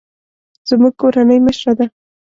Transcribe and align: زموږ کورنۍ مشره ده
زموږ 0.69 0.93
کورنۍ 1.01 1.39
مشره 1.45 1.73
ده 1.79 1.85